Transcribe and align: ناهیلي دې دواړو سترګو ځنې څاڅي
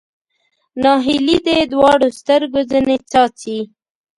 ناهیلي 0.83 1.37
دې 1.47 1.57
دواړو 1.73 2.07
سترګو 2.19 2.59
ځنې 2.71 2.97
څاڅي 3.11 3.59